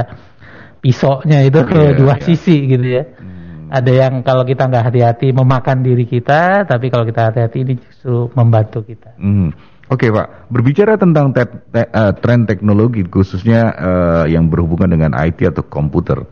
pisoknya 0.77 1.41
itu 1.41 1.65
ke 1.65 1.81
yeah, 1.81 1.97
dua 2.01 2.13
yeah. 2.17 2.21
sisi 2.21 2.57
gitu 2.69 2.87
ya. 3.01 3.03
Hmm. 3.17 3.73
Ada 3.73 3.91
yang 4.05 4.13
kalau 4.21 4.45
kita 4.45 4.69
nggak 4.69 4.93
hati-hati 4.93 5.33
memakan 5.33 5.81
diri 5.81 6.05
kita, 6.05 6.69
tapi 6.69 6.93
kalau 6.93 7.09
kita 7.09 7.33
hati-hati 7.33 7.57
ini 7.65 7.73
justru 7.81 8.29
membantu 8.37 8.85
kita. 8.85 9.17
Hmm. 9.17 9.49
Oke 9.89 10.09
Pak, 10.09 10.49
berbicara 10.53 10.95
tentang 10.95 11.33
te 11.33 11.43
te 11.43 11.85
uh, 11.85 12.13
tren 12.17 12.45
teknologi 12.45 13.03
khususnya 13.03 13.61
uh, 13.73 14.25
yang 14.29 14.47
berhubungan 14.47 14.89
dengan 14.89 15.11
IT 15.17 15.43
atau 15.43 15.65
komputer, 15.65 16.23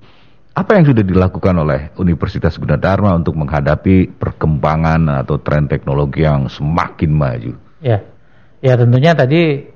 apa 0.52 0.76
yang 0.76 0.84
sudah 0.84 1.04
dilakukan 1.04 1.56
oleh 1.64 1.96
Universitas 1.96 2.60
Gunadarma 2.60 3.16
untuk 3.16 3.40
menghadapi 3.40 4.12
perkembangan 4.20 5.24
atau 5.24 5.40
tren 5.40 5.72
teknologi 5.72 6.28
yang 6.28 6.52
semakin 6.52 7.12
maju? 7.12 7.54
Ya, 7.80 8.04
ya 8.60 8.74
tentunya 8.76 9.16
tadi 9.16 9.72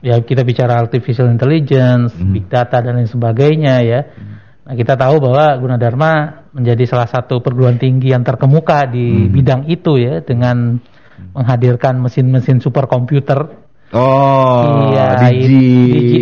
ya 0.00 0.22
kita 0.22 0.46
bicara 0.46 0.78
artificial 0.78 1.28
intelligence, 1.34 2.14
hmm. 2.14 2.30
big 2.30 2.46
data 2.46 2.78
dan 2.78 3.02
lain 3.02 3.10
sebagainya 3.10 3.74
ya. 3.82 4.00
Hmm. 4.06 4.38
Nah, 4.70 4.74
kita 4.78 4.94
tahu 4.94 5.18
bahwa 5.18 5.50
Gunadarma 5.58 6.12
menjadi 6.54 6.86
salah 6.86 7.10
satu 7.10 7.42
perguruan 7.42 7.82
tinggi 7.82 8.14
yang 8.14 8.22
terkemuka 8.22 8.86
di 8.86 9.26
hmm. 9.26 9.30
bidang 9.34 9.62
itu 9.66 9.98
ya 9.98 10.22
dengan 10.22 10.78
menghadirkan 11.34 11.98
mesin-mesin 11.98 12.62
superkomputer. 12.62 13.69
Oh, 13.90 14.94
iya, 14.94 15.18
DG, 15.18 15.50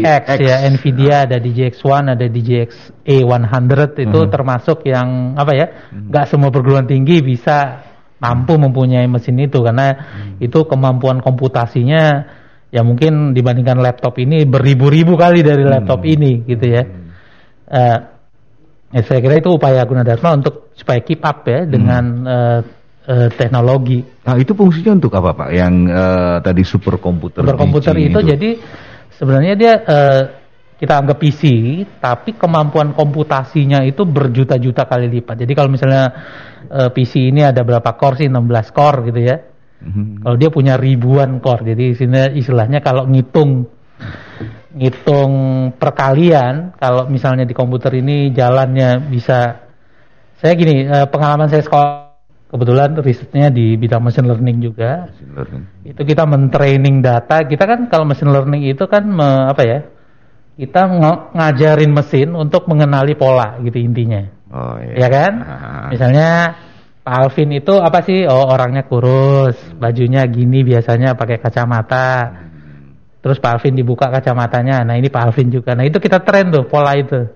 DGX 0.00 0.24
X. 0.24 0.40
ya, 0.40 0.56
Nvidia 0.72 1.16
ada 1.28 1.36
DGX1, 1.36 2.16
ada 2.16 2.26
DGX 2.32 2.70
A100 3.04 4.08
itu 4.08 4.20
hmm. 4.24 4.30
termasuk 4.32 4.88
yang 4.88 5.36
apa 5.36 5.52
ya? 5.52 5.66
Hmm. 5.92 6.08
Gak 6.08 6.32
semua 6.32 6.48
perguruan 6.48 6.88
tinggi 6.88 7.20
bisa 7.20 7.84
mampu 8.24 8.56
mempunyai 8.56 9.04
mesin 9.04 9.36
itu 9.36 9.60
karena 9.60 9.92
hmm. 9.92 10.40
itu 10.40 10.64
kemampuan 10.64 11.20
komputasinya 11.20 12.24
ya 12.72 12.80
mungkin 12.80 13.36
dibandingkan 13.36 13.78
laptop 13.84 14.16
ini 14.16 14.48
beribu-ribu 14.48 15.20
kali 15.20 15.44
dari 15.44 15.60
hmm. 15.60 15.72
laptop 15.72 16.00
hmm. 16.08 16.12
ini 16.16 16.32
gitu 16.48 16.66
ya. 16.72 16.82
Uh, 17.68 17.98
ya 18.96 19.02
saya 19.04 19.20
kira 19.20 19.44
itu 19.44 19.52
upaya 19.52 19.84
Gunadarma 19.84 20.40
untuk 20.40 20.72
supaya 20.72 21.04
keep 21.04 21.20
up 21.20 21.44
ya 21.44 21.62
hmm. 21.64 21.68
dengan 21.68 22.04
uh, 22.24 22.60
uh, 23.08 23.28
teknologi. 23.32 24.04
Nah 24.28 24.36
itu 24.36 24.52
fungsinya 24.52 25.00
untuk 25.00 25.12
apa 25.16 25.32
pak? 25.32 25.48
Yang 25.50 25.74
uh, 25.88 26.36
tadi 26.44 26.62
superkomputer. 26.62 27.40
Superkomputer 27.42 27.94
itu, 27.96 28.12
itu 28.12 28.20
jadi 28.36 28.50
sebenarnya 29.16 29.54
dia 29.56 29.72
uh, 29.80 30.22
kita 30.78 30.94
anggap 30.94 31.18
PC, 31.18 31.42
tapi 31.98 32.38
kemampuan 32.38 32.94
komputasinya 32.94 33.82
itu 33.82 34.06
berjuta-juta 34.06 34.86
kali 34.86 35.10
lipat. 35.10 35.42
Jadi 35.42 35.52
kalau 35.56 35.72
misalnya 35.72 36.04
uh, 36.70 36.90
PC 36.92 37.34
ini 37.34 37.42
ada 37.42 37.66
berapa 37.66 37.96
core 37.98 38.22
sih? 38.22 38.28
16 38.30 38.76
core 38.76 38.98
gitu 39.10 39.20
ya. 39.24 39.36
Mm-hmm. 39.78 40.06
Kalau 40.22 40.36
dia 40.38 40.50
punya 40.50 40.74
ribuan 40.78 41.38
core, 41.42 41.74
jadi 41.74 41.94
istilahnya, 41.94 42.30
istilahnya 42.34 42.78
kalau 42.82 43.06
ngitung 43.10 43.66
ngitung 44.78 45.32
perkalian, 45.74 46.78
kalau 46.78 47.10
misalnya 47.10 47.42
di 47.42 47.54
komputer 47.54 47.98
ini 47.98 48.30
jalannya 48.30 49.10
bisa, 49.10 49.66
saya 50.38 50.52
gini 50.54 50.86
pengalaman 51.10 51.50
saya 51.50 51.66
sekolah 51.66 52.07
kebetulan 52.48 52.96
risetnya 53.04 53.52
di 53.52 53.76
bidang 53.76 54.00
machine 54.00 54.28
learning 54.28 54.58
juga. 54.64 55.12
Machine 55.12 55.32
learning. 55.36 55.62
Itu 55.84 56.00
kita 56.04 56.24
mentraining 56.24 57.04
data. 57.04 57.44
Kita 57.44 57.64
kan 57.68 57.86
kalau 57.92 58.08
machine 58.08 58.32
learning 58.32 58.68
itu 58.68 58.84
kan 58.88 59.04
me, 59.04 59.52
apa 59.52 59.62
ya? 59.64 59.80
Kita 60.58 60.90
ng 60.90 61.38
ngajarin 61.38 61.92
mesin 61.94 62.34
untuk 62.34 62.66
mengenali 62.66 63.14
pola 63.14 63.60
gitu 63.62 63.78
intinya. 63.78 64.26
Oh 64.50 64.74
iya. 64.80 65.06
Ya 65.06 65.08
kan? 65.08 65.32
Ah. 65.48 65.88
Misalnya 65.94 66.28
Pak 67.04 67.14
Alvin 67.24 67.56
itu 67.56 67.72
apa 67.80 68.04
sih? 68.04 68.26
Oh 68.28 68.50
orangnya 68.50 68.84
kurus, 68.84 69.56
bajunya 69.78 70.26
gini 70.28 70.60
biasanya 70.66 71.16
pakai 71.16 71.40
kacamata. 71.40 72.34
Terus 73.22 73.38
Pak 73.40 73.60
Alvin 73.60 73.78
dibuka 73.78 74.10
kacamatanya. 74.10 74.84
Nah 74.84 74.98
ini 74.98 75.08
Pak 75.08 75.30
Alvin 75.30 75.48
juga. 75.48 75.72
Nah 75.72 75.86
itu 75.86 75.96
kita 76.02 76.20
tren 76.20 76.52
tuh 76.52 76.68
pola 76.68 76.92
itu. 76.98 77.28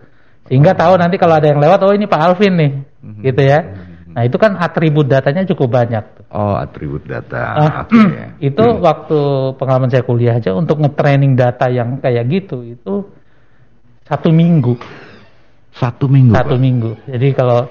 Sehingga 0.50 0.74
tahu 0.74 0.98
nanti 0.98 1.16
kalau 1.16 1.38
ada 1.38 1.46
yang 1.46 1.62
lewat, 1.62 1.78
oh 1.86 1.94
ini 1.94 2.10
Pak 2.10 2.20
Alvin 2.20 2.52
nih, 2.58 2.72
mhm. 3.00 3.20
gitu 3.22 3.42
ya. 3.46 3.58
Nah 4.12 4.22
itu 4.28 4.36
kan 4.36 4.56
atribut 4.60 5.08
datanya 5.08 5.48
cukup 5.48 5.72
banyak. 5.72 6.04
Oh 6.32 6.56
atribut 6.56 7.04
data. 7.04 7.42
Uh, 7.56 7.72
okay. 7.84 8.06
itu 8.52 8.64
hmm. 8.64 8.80
waktu 8.84 9.20
pengalaman 9.56 9.88
saya 9.88 10.04
kuliah 10.04 10.36
aja 10.36 10.52
untuk 10.52 10.80
ngetraining 10.80 11.36
data 11.36 11.68
yang 11.72 12.00
kayak 12.00 12.28
gitu 12.28 12.64
itu 12.64 13.08
satu 14.04 14.28
minggu. 14.28 14.76
Satu 15.72 16.04
minggu. 16.08 16.36
Satu 16.36 16.54
Pak? 16.56 16.60
minggu. 16.60 16.92
Jadi 17.08 17.28
kalau 17.32 17.68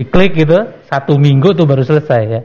diklik 0.00 0.32
gitu 0.32 0.58
satu 0.88 1.20
minggu 1.20 1.52
tuh 1.52 1.68
baru 1.68 1.84
selesai 1.84 2.22
ya 2.24 2.40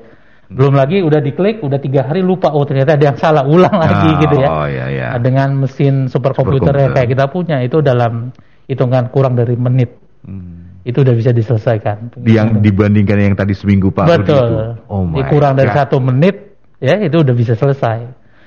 belum 0.45 0.77
lagi 0.77 1.01
udah 1.01 1.23
diklik 1.23 1.63
udah 1.63 1.79
tiga 1.81 2.05
hari 2.05 2.21
lupa 2.21 2.53
oh 2.53 2.67
ternyata 2.67 2.99
ada 2.99 3.05
yang 3.09 3.17
salah 3.17 3.47
ulang 3.47 3.73
lagi 3.73 4.09
oh, 4.11 4.19
gitu 4.21 4.35
ya 4.37 4.49
oh, 4.51 4.67
iya, 4.69 4.85
iya. 4.91 5.07
Nah, 5.15 5.21
dengan 5.23 5.49
mesin 5.65 6.05
superkomputer 6.05 6.75
yang 6.75 6.91
kayak 6.93 7.09
kita 7.15 7.25
punya 7.31 7.63
itu 7.65 7.81
dalam 7.81 8.29
hitungan 8.69 9.09
kurang 9.09 9.33
dari 9.33 9.57
menit 9.57 9.97
hmm. 10.27 10.74
Itu 10.85 10.97
udah 11.01 11.15
bisa 11.17 11.33
diselesaikan 11.33 12.13
yang 12.29 12.61
dibandingkan 12.61 13.17
yang 13.17 13.35
tadi 13.35 13.57
seminggu 13.57 13.89
pak 13.89 14.05
betul 14.05 14.77
oh 14.85 15.03
my 15.03 15.25
kurang 15.27 15.57
God. 15.57 15.65
dari 15.65 15.71
satu 15.73 15.97
menit 15.97 16.55
ya 16.77 17.01
itu 17.01 17.25
udah 17.25 17.35
bisa 17.35 17.57
selesai 17.57 18.05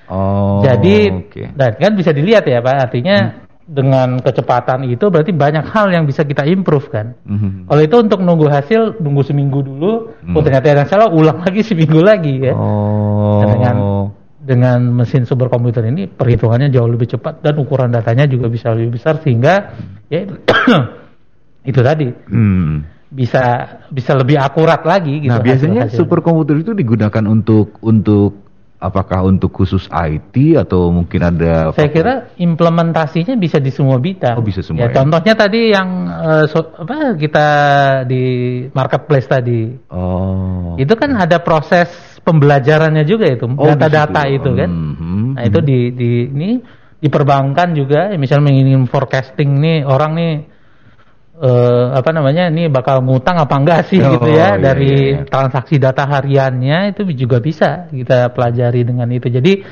oh 0.09 0.62
jadi 0.62 0.97
okay. 1.18 1.50
dan 1.52 1.75
kan 1.76 1.92
bisa 1.99 2.14
dilihat 2.14 2.47
ya 2.47 2.62
pak 2.62 2.88
artinya 2.88 3.16
hmm 3.18 3.49
dengan 3.68 4.16
kecepatan 4.25 4.88
itu 4.88 5.12
berarti 5.12 5.28
banyak 5.37 5.68
hal 5.68 5.92
yang 5.92 6.09
bisa 6.09 6.25
kita 6.25 6.49
improve 6.49 6.88
kan. 6.88 7.12
Mm-hmm. 7.28 7.68
Kalau 7.68 7.83
itu 7.85 7.97
untuk 8.00 8.21
nunggu 8.25 8.49
hasil 8.49 8.97
nunggu 8.97 9.23
seminggu 9.28 9.61
dulu, 9.61 10.16
mm. 10.25 10.33
oh 10.33 10.40
ternyata 10.40 10.73
ada 10.73 10.88
salah 10.88 11.12
ulang 11.12 11.45
lagi 11.45 11.61
seminggu 11.61 12.00
lagi 12.00 12.49
ya. 12.49 12.57
Oh. 12.57 13.45
Dan 13.45 13.49
dengan 13.52 13.76
dengan 14.40 14.78
mesin 14.97 15.28
superkomputer 15.28 15.85
ini 15.85 16.09
perhitungannya 16.09 16.73
jauh 16.73 16.88
lebih 16.88 17.12
cepat 17.12 17.45
dan 17.45 17.61
ukuran 17.61 17.92
datanya 17.92 18.25
juga 18.25 18.49
bisa 18.49 18.73
lebih 18.73 18.97
besar 18.97 19.21
sehingga 19.21 19.76
ya 20.09 20.25
itu 21.68 21.80
tadi. 21.84 22.08
Mm. 22.08 22.96
Bisa 23.08 23.44
bisa 23.92 24.12
lebih 24.16 24.40
akurat 24.40 24.80
lagi 24.84 25.28
gitu. 25.28 25.37
Nah, 25.37 25.44
biasanya 25.44 25.82
superkomputer 25.92 26.60
itu 26.64 26.72
digunakan 26.72 27.25
untuk 27.25 27.76
untuk 27.84 28.48
Apakah 28.78 29.26
untuk 29.26 29.50
khusus 29.50 29.90
IT 29.90 30.54
atau 30.54 30.94
mungkin 30.94 31.18
ada? 31.18 31.75
Saya 31.75 31.90
kira 31.90 32.30
implementasinya 32.38 33.34
bisa 33.34 33.58
di 33.58 33.75
semua 33.75 33.98
bidang. 33.98 34.38
Oh 34.38 34.46
bisa 34.46 34.62
semua. 34.62 34.87
Ya, 34.87 34.94
ya? 34.94 35.02
Contohnya 35.02 35.34
tadi 35.34 35.75
yang 35.75 36.06
uh, 36.06 36.46
so, 36.46 36.62
apa 36.62 37.18
kita 37.18 37.46
di 38.06 38.22
marketplace 38.70 39.26
tadi. 39.26 39.75
Oh. 39.90 40.78
Itu 40.78 40.94
kan 40.94 41.10
ada 41.18 41.42
proses 41.42 41.90
pembelajarannya 42.22 43.02
juga 43.02 43.26
itu 43.26 43.50
oh, 43.50 43.66
data-data 43.66 44.30
itu 44.30 44.50
kan. 44.54 44.70
Mm 44.70 44.94
-hmm. 44.94 45.25
Nah 45.34 45.42
itu 45.42 45.58
di 45.58 45.78
di 45.98 46.10
ini 46.30 46.62
diperbankan 47.02 47.75
juga. 47.75 48.14
Misalnya 48.14 48.54
ingin 48.54 48.87
forecasting 48.87 49.58
nih 49.58 49.82
orang 49.90 50.14
nih 50.14 50.32
uh, 51.38 51.95
apa 51.95 52.11
namanya 52.11 52.50
ini 52.50 52.66
bakal 52.66 53.00
ngutang 53.07 53.38
apa 53.38 53.54
enggak 53.54 53.80
sih 53.87 54.02
oh, 54.02 54.18
gitu 54.18 54.28
ya 54.35 54.59
iya, 54.59 54.61
dari 54.61 54.90
iya, 54.90 55.23
iya. 55.23 55.26
transaksi 55.26 55.78
data 55.78 56.04
hariannya 56.04 56.92
itu 56.95 57.07
juga 57.14 57.38
bisa 57.38 57.87
kita 57.90 58.35
pelajari 58.35 58.83
dengan 58.83 59.09
itu. 59.14 59.30
Jadi 59.30 59.62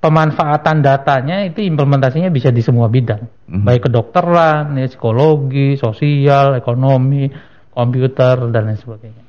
pemanfaatan 0.00 0.82
datanya 0.82 1.46
itu 1.46 1.62
implementasinya 1.62 2.32
bisa 2.32 2.48
di 2.50 2.64
semua 2.64 2.88
bidang, 2.88 3.20
mm-hmm. 3.20 3.64
baik 3.64 3.82
kedokteran, 3.88 4.74
ya, 4.80 4.86
psikologi, 4.88 5.76
sosial, 5.76 6.56
ekonomi, 6.56 7.28
komputer 7.70 8.48
dan 8.50 8.62
lain 8.72 8.80
sebagainya. 8.80 9.24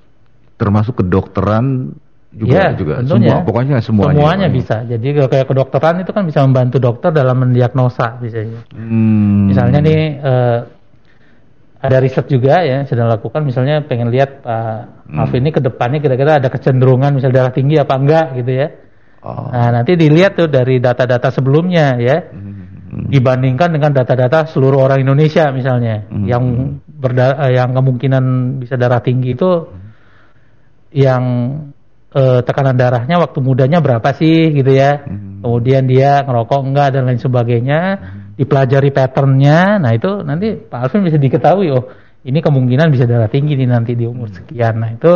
Termasuk 0.55 1.03
kedokteran 1.03 1.91
juga 2.31 2.55
ya, 2.55 2.67
juga 2.71 3.03
tentunya. 3.03 3.35
semua 3.35 3.43
pokoknya 3.43 3.75
semuanya 3.83 4.15
semuanya 4.15 4.47
bisa 4.47 4.87
jadi 4.87 5.27
kayak 5.27 5.51
kedokteran 5.51 5.99
itu 5.99 6.15
kan 6.15 6.23
bisa 6.23 6.39
membantu 6.47 6.79
dokter 6.79 7.11
dalam 7.11 7.43
mendiagnosa 7.43 8.23
bisa 8.23 8.39
hmm. 8.71 9.51
misalnya 9.51 9.83
nih 9.83 10.01
uh, 10.23 10.59
ada 11.81 11.97
riset 11.97 12.29
juga 12.29 12.61
ya 12.61 12.85
sedang 12.85 13.09
lakukan 13.09 13.41
misalnya 13.41 13.81
pengen 13.81 14.13
lihat 14.13 14.45
Pak 14.45 15.09
hmm. 15.09 15.17
Alvin 15.17 15.41
ini 15.41 15.51
ke 15.51 15.61
depannya 15.65 15.97
kira-kira 15.97 16.37
ada 16.37 16.53
kecenderungan 16.53 17.17
misal 17.17 17.33
darah 17.33 17.49
tinggi 17.49 17.81
apa 17.81 17.93
enggak 17.97 18.25
gitu 18.37 18.51
ya. 18.53 18.67
Oh. 19.21 19.49
Nah, 19.49 19.69
nanti 19.81 19.97
dilihat 19.97 20.37
tuh 20.37 20.49
dari 20.49 20.77
data-data 20.77 21.33
sebelumnya 21.33 21.97
ya. 21.97 22.21
Hmm. 22.21 23.09
Dibandingkan 23.09 23.71
dengan 23.71 23.95
data-data 23.95 24.51
seluruh 24.51 24.83
orang 24.83 25.01
Indonesia 25.01 25.49
misalnya 25.49 26.05
hmm. 26.05 26.25
yang 26.27 26.43
berda 26.85 27.49
eh, 27.49 27.57
yang 27.57 27.73
kemungkinan 27.73 28.23
bisa 28.61 28.77
darah 28.77 29.01
tinggi 29.01 29.33
itu 29.33 29.49
hmm. 29.49 29.81
yang 30.93 31.23
eh, 32.13 32.39
tekanan 32.45 32.77
darahnya 32.77 33.17
waktu 33.17 33.41
mudanya 33.41 33.81
berapa 33.81 34.05
sih 34.13 34.53
gitu 34.53 34.69
ya. 34.69 35.01
Hmm. 35.01 35.41
Kemudian 35.41 35.89
dia 35.89 36.21
ngerokok 36.29 36.61
enggak 36.61 36.87
dan 36.93 37.09
lain 37.09 37.17
sebagainya. 37.17 37.81
Hmm 37.97 38.20
dipelajari 38.41 38.89
patternnya, 38.89 39.77
nah 39.77 39.93
itu 39.93 40.25
nanti 40.25 40.57
Pak 40.57 40.89
Alvin 40.89 41.05
bisa 41.05 41.21
diketahui 41.21 41.69
oh 41.69 41.85
ini 42.25 42.41
kemungkinan 42.41 42.89
bisa 42.89 43.05
darah 43.05 43.29
tinggi 43.29 43.53
nih 43.53 43.69
nanti 43.69 43.93
di 43.93 44.09
umur 44.09 44.33
sekian. 44.33 44.81
Nah 44.81 44.97
itu 44.97 45.13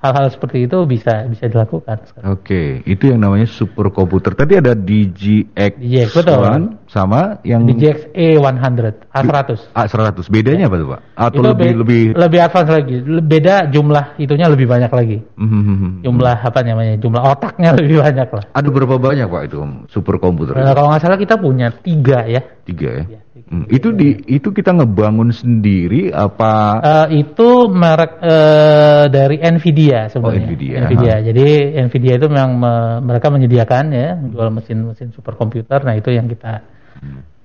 hal-hal 0.00 0.28
seperti 0.28 0.68
itu 0.68 0.84
bisa 0.84 1.24
bisa 1.24 1.48
dilakukan. 1.48 2.04
Oke, 2.28 2.28
okay. 2.28 2.68
itu 2.84 3.08
yang 3.08 3.24
namanya 3.24 3.48
superkomputer. 3.48 4.36
Tadi 4.36 4.60
ada 4.60 4.76
DGX, 4.76 5.72
DGX 5.80 6.08
betul. 6.12 6.44
Sama 6.86 7.42
yang 7.42 7.66
DGX 7.66 8.14
A100, 8.14 9.10
A100. 9.10 9.50
A100. 9.74 10.16
Bedanya 10.30 10.66
ya. 10.66 10.70
apa 10.70 10.76
tuh, 10.78 10.88
Pak? 10.94 11.00
Atau 11.14 11.28
itu 11.28 11.40
lebih 11.42 11.70
lebih 11.82 12.02
lebih 12.14 12.38
advance 12.42 12.70
lagi. 12.70 12.94
Beda 13.22 13.54
jumlah 13.70 14.04
itunya 14.22 14.46
lebih 14.46 14.66
banyak 14.70 14.92
lagi. 14.92 15.18
Mm-hmm. 15.36 16.06
Jumlah 16.06 16.36
apa 16.46 16.60
namanya? 16.62 16.94
Jumlah 16.98 17.22
otaknya 17.22 17.70
lebih 17.78 18.02
banyak 18.02 18.28
lah. 18.30 18.44
Ada 18.54 18.68
berapa 18.70 18.96
banyak, 18.98 19.26
Pak, 19.26 19.42
itu 19.50 19.58
superkomputer? 19.90 20.54
Nah, 20.54 20.74
kalau 20.74 20.88
nggak 20.94 21.02
salah 21.02 21.18
kita 21.18 21.34
punya 21.36 21.74
tiga 21.82 22.24
ya. 22.26 22.42
Tiga 22.66 22.90
ya. 23.02 23.04
ya 23.06 23.20
Hmm, 23.46 23.62
itu 23.70 23.94
di 23.94 24.16
itu 24.26 24.50
kita 24.50 24.74
ngebangun 24.74 25.30
sendiri 25.30 26.10
apa? 26.10 26.82
Uh, 26.82 27.06
itu 27.14 27.70
merek 27.70 28.18
uh, 28.18 29.06
dari 29.06 29.38
Nvidia 29.38 30.10
sebenarnya. 30.10 30.42
Oh, 30.42 30.46
Nvidia. 30.50 30.76
Nvidia. 30.82 31.14
Jadi 31.22 31.46
Nvidia 31.86 32.14
itu 32.18 32.26
memang 32.26 32.50
me, 32.58 32.72
mereka 33.06 33.30
menyediakan 33.30 33.84
ya 33.94 34.18
jual 34.18 34.50
mesin-mesin 34.50 35.14
superkomputer. 35.14 35.78
Nah 35.86 35.94
itu 35.94 36.10
yang 36.10 36.26
kita. 36.26 36.66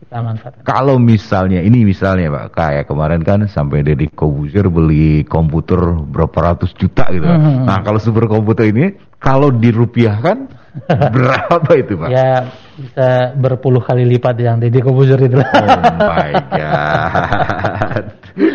Kita 0.02 0.18
manfaatkan. 0.20 0.64
Kalau 0.66 0.96
misalnya 0.98 1.60
ini 1.62 1.86
misalnya 1.86 2.28
pak 2.32 2.46
kayak 2.58 2.86
kemarin 2.90 3.22
kan 3.22 3.40
sampai 3.48 3.86
dari 3.86 4.10
Corbusier 4.12 4.68
beli 4.68 5.24
komputer 5.24 5.80
berapa 6.10 6.54
ratus 6.54 6.76
juta 6.76 7.08
gitu. 7.14 7.26
Hmm. 7.26 7.70
Nah 7.70 7.80
kalau 7.86 8.02
superkomputer 8.02 8.72
ini 8.72 8.98
kalau 9.22 9.54
dirupiahkan 9.54 10.62
Berapa 11.16 11.70
itu 11.76 11.94
Pak? 12.00 12.10
Ya 12.10 12.48
bisa 12.80 13.36
berpuluh 13.36 13.84
kali 13.84 14.08
lipat 14.08 14.40
yang 14.40 14.58
Deddy 14.58 14.80
Kobuzur 14.80 15.20
itu. 15.20 15.38
Oh 15.38 15.44
my 16.08 16.32
god. 16.48 18.06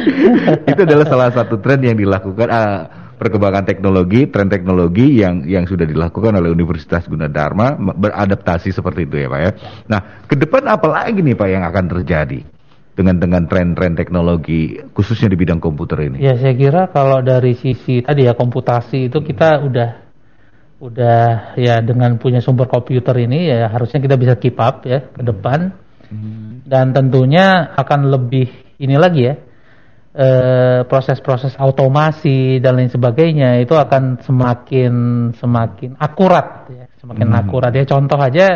itu 0.73 0.81
adalah 0.83 1.07
salah 1.07 1.31
satu 1.37 1.61
tren 1.61 1.85
yang 1.85 1.97
dilakukan 2.01 2.49
uh, 2.49 3.06
perkembangan 3.17 3.65
teknologi, 3.65 4.29
tren 4.29 4.49
teknologi 4.53 5.21
yang 5.21 5.43
yang 5.49 5.65
sudah 5.65 5.89
dilakukan 5.89 6.37
oleh 6.37 6.53
Universitas 6.53 7.09
Gunadarma 7.09 7.77
beradaptasi 7.77 8.71
seperti 8.71 9.09
itu 9.09 9.17
ya 9.25 9.29
Pak 9.33 9.41
ya. 9.41 9.51
Nah, 9.89 10.01
ke 10.29 10.37
depan 10.37 10.69
apa 10.69 10.87
lagi 10.87 11.25
nih 11.25 11.37
Pak 11.37 11.49
yang 11.49 11.65
akan 11.65 11.85
terjadi? 11.97 12.41
dengan 12.97 13.21
dengan 13.21 13.45
tren-tren 13.45 13.93
teknologi 13.93 14.81
khususnya 14.97 15.29
di 15.29 15.37
bidang 15.37 15.61
komputer 15.61 16.09
ini? 16.09 16.17
Ya 16.25 16.33
saya 16.41 16.57
kira 16.57 16.89
kalau 16.89 17.21
dari 17.21 17.53
sisi 17.53 18.01
tadi 18.01 18.25
ya 18.25 18.33
komputasi 18.33 19.13
itu 19.13 19.21
kita 19.21 19.61
udah 19.61 19.91
udah 20.81 21.57
ya 21.61 21.81
dengan 21.85 22.17
punya 22.17 22.41
sumber 22.41 22.69
komputer 22.69 23.17
ini 23.21 23.53
ya 23.53 23.69
harusnya 23.69 24.01
kita 24.01 24.17
bisa 24.17 24.35
keep 24.41 24.57
up 24.57 24.85
ya 24.85 25.09
ke 25.09 25.25
depan 25.25 25.77
hmm. 26.09 26.69
dan 26.69 26.93
tentunya 26.97 27.73
akan 27.77 28.13
lebih 28.13 28.49
ini 28.81 28.97
lagi 28.97 29.21
ya 29.25 29.35
eh, 30.17 30.81
proses-proses 30.89 31.55
automasi 31.61 32.59
dan 32.65 32.81
lain 32.81 32.89
sebagainya 32.89 33.61
itu 33.61 33.77
akan 33.77 34.25
semakin 34.25 34.95
semakin 35.37 36.01
akurat 36.01 36.67
ya 36.73 36.89
semakin 36.99 37.29
hmm. 37.29 37.41
akurat 37.45 37.73
ya 37.77 37.85
contoh 37.85 38.19
aja 38.19 38.49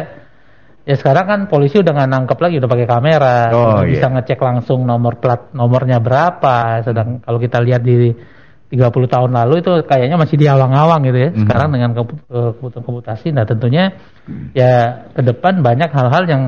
Ya 0.88 0.97
sekarang 0.97 1.26
kan 1.29 1.40
polisi 1.47 1.76
udah 1.79 1.93
nggak 1.93 2.11
nangkep 2.11 2.38
lagi 2.40 2.57
udah 2.57 2.71
pakai 2.73 2.88
kamera, 2.88 3.38
oh, 3.52 3.85
bisa 3.87 4.09
yeah. 4.09 4.12
ngecek 4.17 4.40
langsung 4.40 4.83
nomor 4.88 5.21
plat 5.21 5.52
nomornya 5.55 6.00
berapa. 6.00 6.81
Sedang 6.83 7.21
kalau 7.21 7.38
kita 7.38 7.61
lihat 7.61 7.85
di 7.85 8.11
30 8.75 8.90
tahun 8.90 9.31
lalu 9.31 9.61
itu 9.61 9.71
kayaknya 9.85 10.19
masih 10.19 10.35
di 10.40 10.50
awang-awang 10.50 11.05
gitu 11.07 11.19
ya. 11.21 11.29
Mm 11.31 11.35
-hmm. 11.37 11.43
Sekarang 11.47 11.69
dengan 11.71 11.90
eh, 11.95 12.50
kebutuhan 12.59 12.83
komputasi, 12.83 13.31
nah 13.31 13.45
tentunya 13.47 13.95
ya 14.57 15.07
ke 15.14 15.23
depan 15.23 15.62
banyak 15.62 15.95
hal-hal 15.95 16.25
yang 16.26 16.43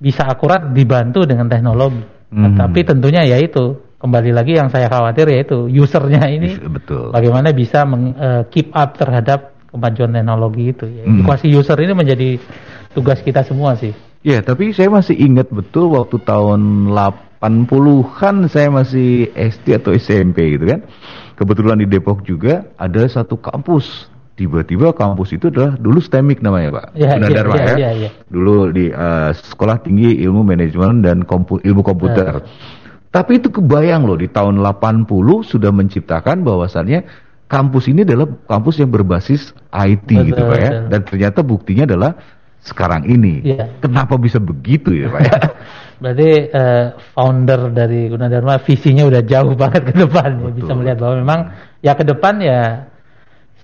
bisa 0.00 0.24
akurat 0.24 0.72
dibantu 0.72 1.26
dengan 1.26 1.50
teknologi. 1.50 2.00
Mm 2.00 2.30
-hmm. 2.30 2.40
nah, 2.40 2.50
tapi 2.56 2.88
tentunya 2.88 3.20
ya 3.26 3.36
itu 3.36 3.85
kembali 4.06 4.30
lagi 4.30 4.54
yang 4.54 4.70
saya 4.70 4.86
khawatir 4.86 5.26
yaitu 5.34 5.66
usernya 5.66 6.30
ini 6.30 6.54
Betul. 6.62 7.10
bagaimana 7.10 7.50
bisa 7.50 7.82
meng, 7.82 8.14
uh, 8.14 8.46
keep 8.46 8.70
up 8.70 8.94
terhadap 8.94 9.58
kemajuan 9.74 10.14
teknologi 10.14 10.70
itu. 10.70 10.86
Ya. 10.86 11.04
Mm. 11.10 11.26
Equasi 11.26 11.50
user 11.50 11.74
ini 11.82 11.92
menjadi 11.92 12.38
tugas 12.94 13.18
kita 13.20 13.42
semua 13.42 13.74
sih. 13.74 13.90
Ya, 14.22 14.42
tapi 14.42 14.70
saya 14.70 14.90
masih 14.90 15.14
ingat 15.18 15.50
betul 15.50 15.90
waktu 15.94 16.22
tahun 16.22 16.90
80-an 17.42 18.46
saya 18.50 18.68
masih 18.70 19.30
SD 19.34 19.76
atau 19.76 19.90
SMP 19.94 20.54
gitu 20.54 20.70
kan. 20.70 20.80
Kebetulan 21.36 21.78
di 21.82 21.86
Depok 21.86 22.22
juga 22.22 22.70
ada 22.78 23.02
satu 23.10 23.36
kampus. 23.36 24.08
Tiba-tiba 24.36 24.92
kampus 24.92 25.32
itu 25.32 25.48
adalah 25.48 25.80
dulu 25.80 25.96
STEMIK 25.96 26.44
namanya 26.44 26.68
Pak. 26.80 26.86
Ya, 26.92 27.16
ya, 27.16 27.28
ya, 27.28 27.40
ya. 27.40 27.76
ya, 27.76 27.90
ya. 28.04 28.10
Dulu 28.28 28.68
di 28.68 28.92
uh, 28.92 29.32
Sekolah 29.32 29.80
Tinggi 29.80 30.20
Ilmu 30.26 30.44
Manajemen 30.44 31.00
dan 31.00 31.24
Kompu 31.24 31.56
Ilmu 31.64 31.80
Komputer. 31.80 32.44
Ya. 32.44 32.84
Tapi 33.16 33.40
itu 33.40 33.48
kebayang 33.48 34.04
loh 34.04 34.20
di 34.20 34.28
tahun 34.28 34.60
80 34.60 35.08
sudah 35.40 35.72
menciptakan 35.72 36.44
bahwasannya 36.44 37.08
kampus 37.48 37.88
ini 37.88 38.04
adalah 38.04 38.28
kampus 38.44 38.84
yang 38.84 38.92
berbasis 38.92 39.56
IT 39.72 40.04
betul, 40.04 40.28
gitu 40.28 40.42
Pak 40.44 40.58
ya. 40.60 40.70
Dan 40.84 41.00
ternyata 41.08 41.40
buktinya 41.40 41.88
adalah 41.88 42.12
sekarang 42.60 43.08
ini. 43.08 43.40
Yeah. 43.40 43.72
Kenapa 43.80 44.20
bisa 44.20 44.36
begitu 44.36 44.92
ya 44.92 45.08
Pak 45.08 45.22
ya? 45.24 45.38
Berarti 46.04 46.30
uh, 46.52 46.86
founder 47.16 47.72
dari 47.72 48.12
Gunadarma 48.12 48.60
visinya 48.60 49.08
udah 49.08 49.22
jauh 49.24 49.56
banget 49.56 49.82
ke 49.88 49.92
depan 49.96 50.30
ya. 50.36 50.50
Bisa 50.52 50.72
melihat 50.76 50.98
bahwa 51.00 51.14
memang 51.16 51.40
ya 51.80 51.92
ke 51.96 52.04
depan 52.04 52.34
ya 52.44 52.84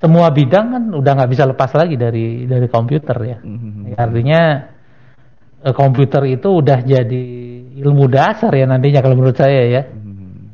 semua 0.00 0.32
bidang 0.32 0.66
kan 0.72 0.84
udah 0.96 1.12
nggak 1.12 1.30
bisa 1.30 1.44
lepas 1.44 1.76
lagi 1.76 2.00
dari 2.00 2.48
dari 2.48 2.72
komputer 2.72 3.16
ya. 3.20 3.36
Mm-hmm. 3.36 4.00
Artinya 4.00 4.40
uh, 5.60 5.74
komputer 5.76 6.24
itu 6.40 6.48
udah 6.48 6.80
jadi 6.80 7.51
ilmu 7.82 8.06
dasar 8.06 8.54
ya 8.54 8.64
nantinya 8.70 9.02
kalau 9.02 9.18
menurut 9.18 9.34
saya 9.34 9.66
ya. 9.66 9.82
Mm-hmm 9.82 10.12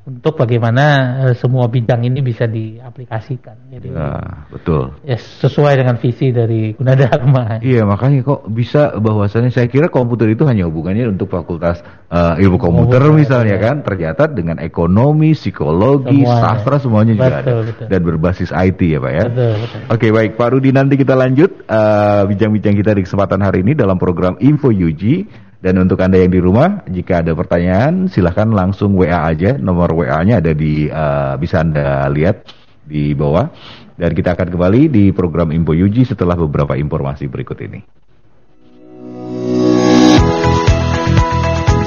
untuk 0.08 0.40
bagaimana 0.40 0.84
uh, 1.20 1.34
semua 1.36 1.68
bidang 1.68 2.00
ini 2.08 2.24
bisa 2.24 2.48
diaplikasikan. 2.48 3.68
Jadi 3.68 3.92
ya, 3.92 4.48
betul. 4.48 4.96
Ya 5.04 5.20
sesuai 5.20 5.84
dengan 5.84 6.00
visi 6.00 6.32
dari 6.32 6.72
Gunadarma. 6.72 7.60
Iya, 7.60 7.84
makanya 7.84 8.24
kok 8.24 8.48
bisa 8.48 8.96
bahwasannya 8.96 9.52
saya 9.52 9.68
kira 9.68 9.92
komputer 9.92 10.32
itu 10.32 10.48
hanya 10.48 10.64
hubungannya 10.64 11.12
untuk 11.12 11.28
fakultas 11.28 11.84
uh, 12.08 12.40
ilmu 12.40 12.56
komputer 12.56 13.04
oh, 13.04 13.12
misalnya 13.12 13.60
ya. 13.60 13.64
kan, 13.68 13.84
ternyata 13.84 14.32
dengan 14.32 14.56
ekonomi, 14.64 15.36
psikologi, 15.36 16.24
Semua, 16.24 16.40
sastra 16.40 16.80
semuanya 16.80 17.12
betul, 17.12 17.28
juga 17.28 17.36
ada 17.36 17.52
betul. 17.60 17.86
dan 17.92 18.00
berbasis 18.00 18.50
IT 18.50 18.80
ya, 18.80 18.98
Pak 19.04 19.12
ya. 19.12 19.24
Betul, 19.28 19.52
betul. 19.60 19.80
Oke, 19.92 20.06
baik 20.08 20.32
Pak 20.40 20.48
Rudi 20.56 20.70
nanti 20.72 20.94
kita 20.96 21.12
lanjut 21.12 21.68
eh, 21.68 22.22
bincang-bincang 22.24 22.74
uh, 22.74 22.78
kita 22.80 22.90
di 22.96 23.02
kesempatan 23.04 23.40
hari 23.44 23.60
ini 23.60 23.76
dalam 23.76 24.00
program 24.00 24.40
Info 24.40 24.72
UG. 24.72 25.28
Dan 25.58 25.82
untuk 25.82 25.98
Anda 25.98 26.22
yang 26.22 26.30
di 26.30 26.38
rumah, 26.38 26.86
jika 26.86 27.26
ada 27.26 27.34
pertanyaan, 27.34 28.06
silahkan 28.06 28.46
langsung 28.46 28.94
WA 28.94 29.26
aja. 29.26 29.58
Nomor 29.58 29.90
WA-nya 29.90 30.38
ada 30.38 30.54
di, 30.54 30.86
uh, 30.86 31.34
bisa 31.34 31.66
Anda 31.66 32.06
lihat 32.14 32.46
di 32.86 33.10
bawah. 33.10 33.50
Dan 33.98 34.14
kita 34.14 34.38
akan 34.38 34.54
kembali 34.54 34.86
di 34.86 35.04
program 35.10 35.50
Info 35.50 35.74
Yuji 35.74 36.06
setelah 36.06 36.38
beberapa 36.38 36.78
informasi 36.78 37.26
berikut 37.26 37.58
ini. 37.58 37.82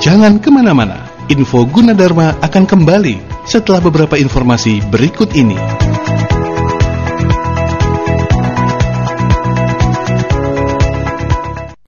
Jangan 0.04 0.44
ke 0.44 0.52
mana-mana, 0.52 1.08
Info 1.32 1.64
Gunadarma 1.64 2.44
akan 2.44 2.68
kembali 2.68 3.48
setelah 3.48 3.80
beberapa 3.80 4.20
informasi 4.20 4.84
berikut 4.92 5.32
ini. 5.32 5.56